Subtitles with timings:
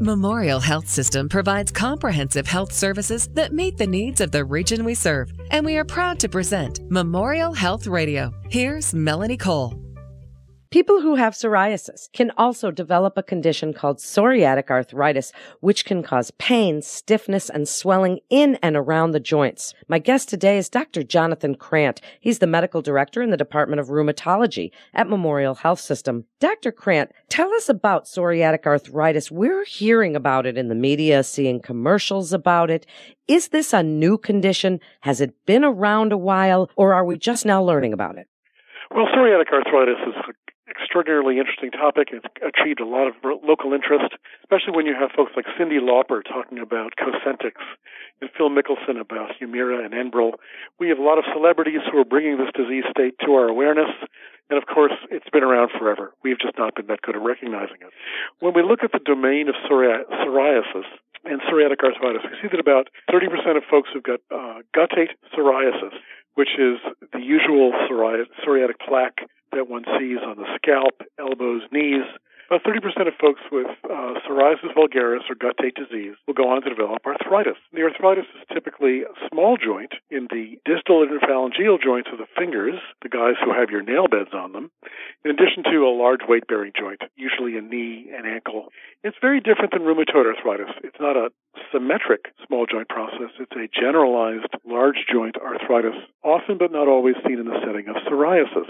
[0.00, 4.94] Memorial Health System provides comprehensive health services that meet the needs of the region we
[4.94, 8.32] serve, and we are proud to present Memorial Health Radio.
[8.50, 9.83] Here's Melanie Cole.
[10.74, 16.32] People who have psoriasis can also develop a condition called psoriatic arthritis, which can cause
[16.32, 19.72] pain, stiffness, and swelling in and around the joints.
[19.86, 21.04] My guest today is Dr.
[21.04, 22.00] Jonathan Krant.
[22.18, 26.24] He's the medical director in the Department of Rheumatology at Memorial Health System.
[26.40, 26.72] Dr.
[26.72, 29.30] Krant, tell us about psoriatic arthritis.
[29.30, 32.84] We're hearing about it in the media, seeing commercials about it.
[33.28, 34.80] Is this a new condition?
[35.02, 38.26] Has it been around a while, or are we just now learning about it?
[38.90, 40.14] Well, psoriatic arthritis is
[40.74, 42.08] extraordinarily interesting topic.
[42.12, 46.22] It's achieved a lot of local interest, especially when you have folks like Cyndi Lauper
[46.24, 47.54] talking about Cosentyx
[48.20, 50.34] and Phil Mickelson about Humira and Enbrel.
[50.78, 53.90] We have a lot of celebrities who are bringing this disease state to our awareness.
[54.50, 56.12] And of course, it's been around forever.
[56.22, 57.92] We've just not been that good at recognizing it.
[58.40, 60.88] When we look at the domain of psoriasis
[61.24, 65.96] and psoriatic arthritis, we see that about 30% of folks who've got uh, guttate psoriasis,
[66.34, 66.78] which is
[67.12, 69.18] the usual psoriatic plaque
[69.52, 72.04] that one sees on the scalp, elbows, knees.
[72.50, 76.68] About 30% of folks with uh, psoriasis vulgaris or guttate disease will go on to
[76.68, 77.56] develop arthritis.
[77.72, 82.74] The arthritis is typically a small joint in the distal interphalangeal joints of the fingers,
[83.02, 84.70] the guys who have your nail beds on them,
[85.24, 88.68] in addition to a large weight bearing joint, usually a knee and ankle.
[89.02, 90.74] It's very different than rheumatoid arthritis.
[90.84, 91.32] It's not a
[91.72, 93.32] symmetric small joint process.
[93.40, 97.96] It's a generalized large joint arthritis, often but not always seen in the setting of
[98.04, 98.68] psoriasis.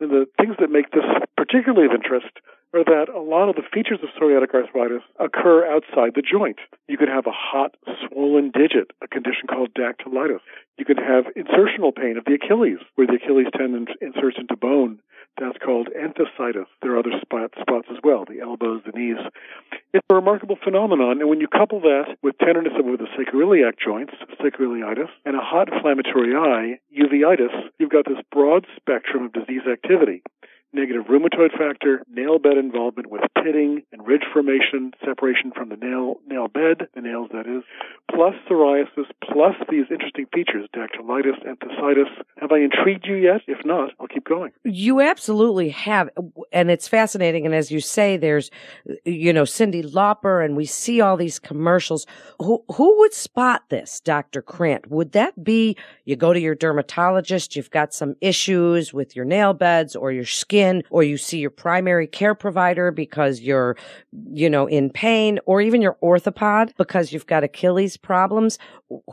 [0.00, 1.06] And the things that make this
[1.36, 2.40] particularly of interest
[2.74, 6.58] are that a lot of the features of psoriatic arthritis occur outside the joint.
[6.88, 10.42] You can have a hot, swollen digit, a condition called dactylitis.
[10.76, 14.98] You can have insertional pain of the Achilles, where the Achilles tendon inserts into bone
[15.38, 16.66] that's called enthesitis.
[16.80, 19.18] There are other spot, spots as well, the elbows, the knees.
[19.94, 24.12] It's a remarkable phenomenon, and when you couple that with tenderness of the sacroiliac joints,
[24.42, 30.24] sacroiliitis, and a hot inflammatory eye, uveitis, you've got this broad spectrum of disease activity
[30.74, 36.16] negative rheumatoid factor, nail bed involvement with pitting and ridge formation, separation from the nail
[36.26, 37.62] nail bed, the nails that is,
[38.10, 42.10] plus psoriasis, plus these interesting features, dactylitis, enthesitis.
[42.38, 43.42] Have I intrigued you yet?
[43.46, 44.52] If not, I'll keep going.
[44.64, 46.10] You absolutely have,
[46.52, 47.46] and it's fascinating.
[47.46, 48.50] And as you say, there's,
[49.04, 52.06] you know, Cyndi Lauper, and we see all these commercials.
[52.40, 54.88] Who who would spot this, Doctor Krant?
[54.88, 59.52] Would that be you go to your dermatologist, you've got some issues with your nail
[59.52, 60.63] beds or your skin?
[60.64, 63.76] In, or you see your primary care provider because you're,
[64.32, 68.58] you know, in pain, or even your orthopod because you've got Achilles problems.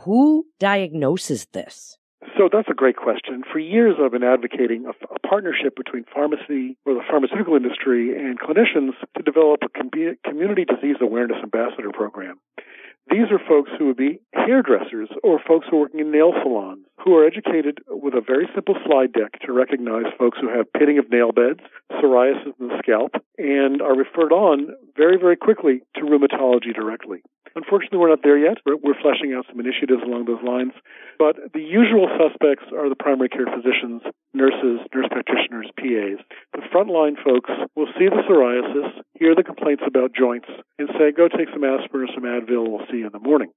[0.02, 1.98] Who diagnoses this?
[2.38, 3.42] So that's a great question.
[3.52, 8.38] For years, I've been advocating a, a, partnership between pharmacy or the pharmaceutical industry and
[8.38, 9.90] clinicians to develop a com-
[10.24, 12.38] community disease awareness ambassador program.
[13.10, 16.86] These are folks who would be hairdressers or folks who are working in nail salons
[17.04, 20.98] who are educated with a very simple slide deck to recognize folks who have pitting
[20.98, 21.60] of nail beds,
[21.92, 27.22] psoriasis in the scalp, and are referred on very, very quickly to rheumatology directly.
[27.54, 28.58] Unfortunately, we're not there yet.
[28.64, 30.72] We're, we're fleshing out some initiatives along those lines.
[31.18, 34.02] But the usual suspects are the primary care physicians,
[34.34, 36.20] nurses, nurse practitioners, PAs.
[36.52, 40.48] The frontline folks will see the psoriasis, hear the complaints about joints,
[40.78, 43.50] and say, go take some aspirin or some Advil, we'll see you in the morning.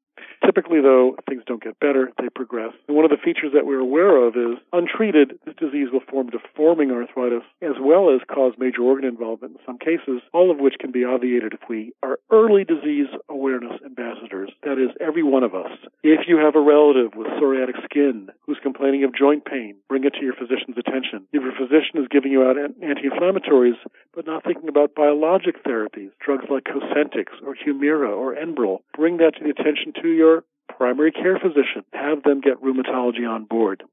[0.45, 2.73] Typically, though, things don't get better, they progress.
[2.87, 6.29] And one of the features that we're aware of is untreated, this disease will form
[6.29, 10.75] deforming arthritis as well as cause major organ involvement in some cases, all of which
[10.79, 14.51] can be obviated if we are early disease awareness ambassadors.
[14.63, 15.71] That is, every one of us.
[16.03, 20.13] If you have a relative with psoriatic skin who's complaining of joint pain, bring it
[20.15, 21.27] to your physician's attention.
[21.31, 23.77] If your physician is giving you out anti-inflammatories,
[24.13, 29.35] but not thinking about biologic therapies, drugs like Cosentyx or Humira or Enbrel, bring that
[29.37, 31.85] to the attention to your primary care physician.
[31.93, 33.83] Have them get rheumatology on board.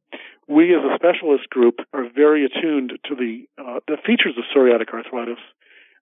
[0.48, 4.92] We as a specialist group are very attuned to the, uh, the features of psoriatic
[4.92, 5.38] arthritis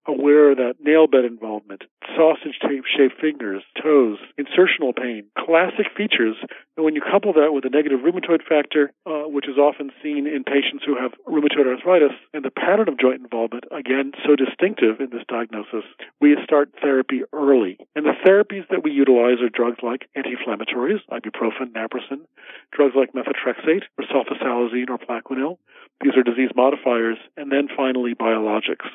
[0.07, 1.83] aware of that nail bed involvement,
[2.17, 6.37] sausage shaped fingers, toes, insertional pain, classic features.
[6.77, 10.27] And when you couple that with a negative rheumatoid factor, uh, which is often seen
[10.27, 15.01] in patients who have rheumatoid arthritis, and the pattern of joint involvement, again, so distinctive
[15.01, 15.85] in this diagnosis,
[16.21, 17.79] we start therapy early.
[17.95, 22.25] And the therapies that we utilize are drugs like anti-inflammatories, ibuprofen, naproxen,
[22.73, 25.59] drugs like methotrexate, or sulfasalazine, or Plaquenil.
[26.03, 28.89] These are disease modifiers, and then finally biologics.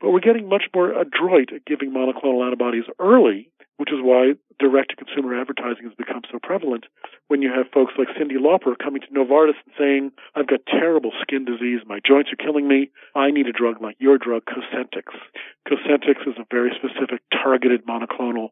[0.00, 4.90] But we're getting much more adroit at giving monoclonal antibodies early which is why direct
[4.90, 6.86] to consumer advertising has become so prevalent
[7.26, 11.10] when you have folks like Cyndi Lauper coming to Novartis and saying, I've got terrible
[11.20, 15.10] skin disease, my joints are killing me, I need a drug like your drug, Cosentyx.
[15.66, 18.50] Cosentyx is a very specific targeted monoclonal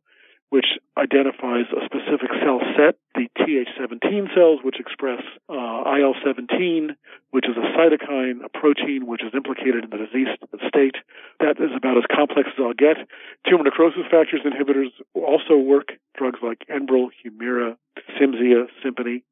[0.52, 6.92] which identifies a specific cell set, the Th17 cells, which express uh, IL-17,
[7.30, 10.28] which is a cytokine, a protein which is implicated in the disease
[10.68, 10.96] state.
[11.40, 13.00] That is about as complex as I'll get.
[13.48, 15.96] Tumor necrosis factors inhibitors also work.
[16.18, 17.76] Drugs like Enbrel, Humira,
[18.20, 19.24] Cimzia, Simponi.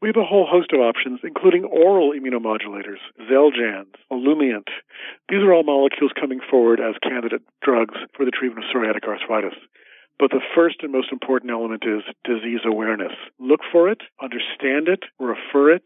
[0.00, 4.68] We have a whole host of options, including oral immunomodulators, Xeljanz, Olumiant.
[5.28, 9.58] These are all molecules coming forward as candidate drugs for the treatment of psoriatic arthritis.
[10.22, 13.10] But the first and most important element is disease awareness.
[13.40, 15.82] Look for it, understand it, refer it,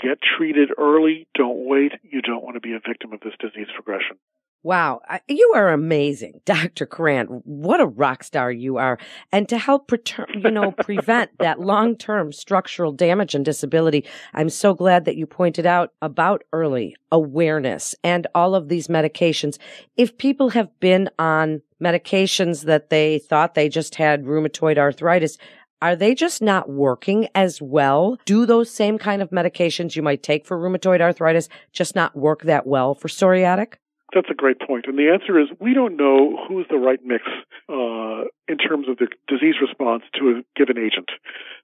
[0.00, 1.94] get treated early, don't wait.
[2.04, 4.16] You don't want to be a victim of this disease progression.
[4.62, 6.86] Wow, you are amazing, Dr.
[6.86, 7.42] Krant.
[7.44, 8.96] What a rock star you are.
[9.32, 9.90] And to help,
[10.34, 14.04] you know, prevent that long-term structural damage and disability,
[14.34, 19.58] I'm so glad that you pointed out about early awareness and all of these medications.
[19.96, 25.38] If people have been on medications that they thought they just had rheumatoid arthritis,
[25.82, 28.18] are they just not working as well?
[28.26, 32.42] Do those same kind of medications you might take for rheumatoid arthritis just not work
[32.42, 33.74] that well for psoriatic?
[34.12, 34.86] That's a great point.
[34.88, 37.22] And the answer is we don't know who's the right mix
[37.70, 41.14] uh, in terms of the disease response to a given agent.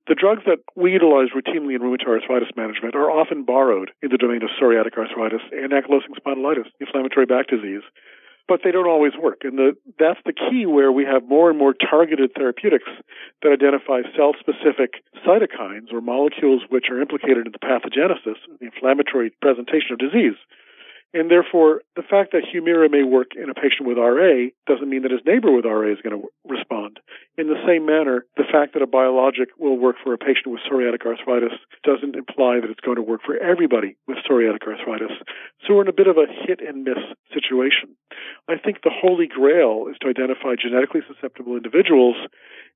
[0.06, 4.16] The drugs that we utilize routinely in rheumatoid arthritis management are often borrowed in the
[4.16, 7.82] domain of psoriatic arthritis and ankylosing spondylitis, inflammatory back disease
[8.48, 9.42] but they don't always work.
[9.42, 12.88] And the, that's the key where we have more and more targeted therapeutics
[13.42, 19.30] that identify cell specific cytokines or molecules which are implicated in the pathogenesis, the inflammatory
[19.42, 20.36] presentation of disease.
[21.16, 25.00] And therefore, the fact that Humira may work in a patient with RA doesn't mean
[25.00, 27.00] that his neighbor with RA is going to respond.
[27.40, 30.60] In the same manner, the fact that a biologic will work for a patient with
[30.68, 31.56] psoriatic arthritis
[31.88, 35.16] doesn't imply that it's going to work for everybody with psoriatic arthritis.
[35.64, 37.00] So we're in a bit of a hit and miss
[37.32, 37.96] situation.
[38.44, 42.16] I think the holy grail is to identify genetically susceptible individuals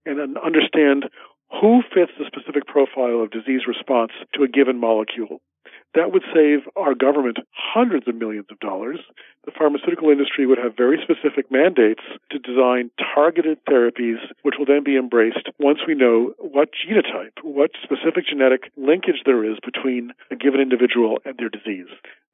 [0.08, 1.12] and understand
[1.60, 5.44] who fits the specific profile of disease response to a given molecule.
[5.94, 9.00] That would save our government hundreds of millions of dollars.
[9.44, 14.84] The pharmaceutical industry would have very specific mandates to design targeted therapies, which will then
[14.84, 20.37] be embraced once we know what genotype, what specific genetic linkage there is between a
[20.37, 21.88] given individual and their disease.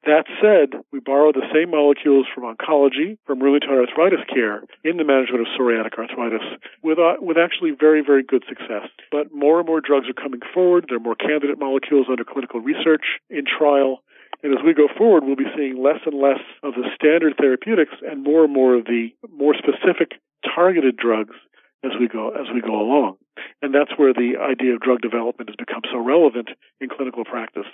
[0.07, 5.03] That said, we borrow the same molecules from oncology, from rheumatoid arthritis care in the
[5.03, 6.47] management of psoriatic arthritis
[6.81, 8.87] with, uh, with actually very, very good success.
[9.11, 10.85] But more and more drugs are coming forward.
[10.87, 13.99] There are more candidate molecules under clinical research in trial.
[14.43, 17.99] And as we go forward, we'll be seeing less and less of the standard therapeutics
[17.99, 20.15] and more and more of the more specific
[20.55, 21.35] targeted drugs
[21.83, 23.17] as we go as we go along.
[23.61, 26.49] And that's where the idea of drug development has become so relevant
[26.79, 27.67] in clinical practice.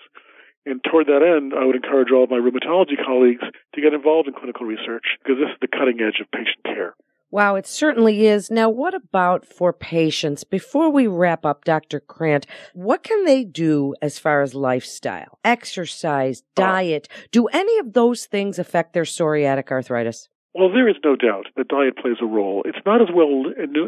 [0.66, 3.44] And toward that end, I would encourage all of my rheumatology colleagues
[3.76, 6.96] to get involved in clinical research because this is the cutting edge of patient care.
[7.34, 8.52] Wow, it certainly is.
[8.52, 10.44] Now, what about for patients?
[10.44, 12.00] Before we wrap up, Dr.
[12.00, 17.08] Krant, what can they do as far as lifestyle, exercise, diet?
[17.32, 20.30] Do any of those things affect their psoriatic arthritis?
[20.54, 22.62] Well, there is no doubt that diet plays a role.
[22.66, 23.46] It's not as well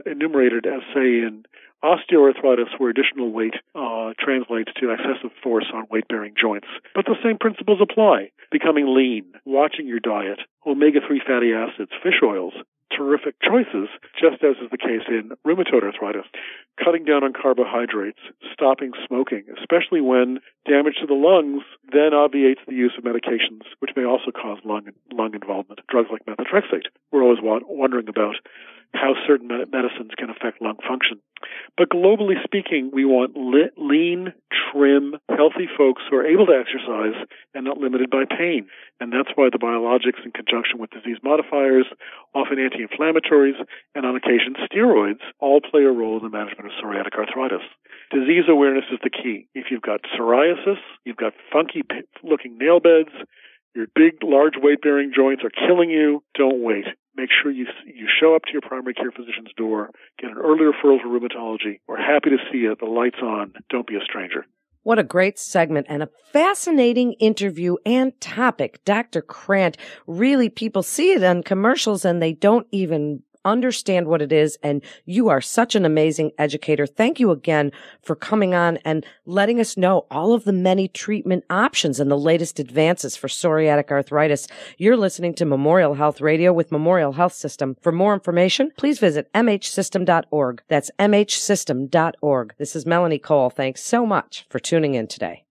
[0.07, 1.43] enumerated as, say, in
[1.83, 6.67] osteoarthritis, where additional weight uh, Uh, translates to excessive force on weight bearing joints.
[6.93, 8.29] But the same principles apply.
[8.51, 12.53] Becoming lean, watching your diet, omega 3 fatty acids, fish oils,
[12.95, 16.25] terrific choices, just as is the case in rheumatoid arthritis.
[16.83, 18.19] Cutting down on carbohydrates,
[18.53, 20.37] stopping smoking, especially when
[20.69, 24.85] damage to the lungs then obviates the use of medications, which may also cause lung,
[25.13, 25.81] lung involvement.
[25.89, 28.35] Drugs like methotrexate, we're always wondering about
[28.95, 31.19] how certain medicines can affect lung function.
[31.77, 37.15] But globally speaking, we want lean, trim, healthy folks who are able to exercise
[37.53, 38.67] and not limited by pain.
[38.99, 41.85] And that's why the biologics in conjunction with disease modifiers,
[42.33, 43.59] often anti-inflammatories,
[43.93, 47.65] and on occasion steroids all play a role in the management of psoriatic arthritis.
[48.11, 49.47] Disease awareness is the key.
[49.53, 51.83] If you've got psoriasis, you've got funky
[52.23, 53.11] looking nail beds,
[53.75, 58.07] your big, large weight bearing joints are killing you, don't wait make sure you you
[58.19, 61.79] show up to your primary care physician's door, get an early referral for rheumatology.
[61.87, 62.75] We're happy to see you.
[62.79, 63.53] The lights on.
[63.69, 64.45] Don't be a stranger.
[64.85, 68.85] What a great segment and a fascinating interview and topic.
[68.85, 69.23] Dr.
[69.23, 74.57] Krant, really people see it on commercials and they don't even understand what it is.
[74.61, 76.85] And you are such an amazing educator.
[76.85, 77.71] Thank you again
[78.01, 82.17] for coming on and letting us know all of the many treatment options and the
[82.17, 84.47] latest advances for psoriatic arthritis.
[84.77, 87.77] You're listening to Memorial Health Radio with Memorial Health System.
[87.81, 90.63] For more information, please visit mhsystem.org.
[90.67, 92.53] That's mhsystem.org.
[92.57, 93.49] This is Melanie Cole.
[93.49, 95.44] Thanks so much for tuning in today.